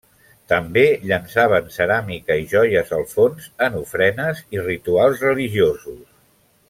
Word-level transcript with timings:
També 0.51 0.83
llançaven 1.09 1.67
ceràmica 1.75 2.37
i 2.43 2.47
joies 2.53 2.95
al 3.01 3.05
fons, 3.11 3.45
en 3.67 3.77
ofrenes 3.83 4.43
i 4.57 4.65
rituals 4.71 5.23
religiosos. 5.29 6.01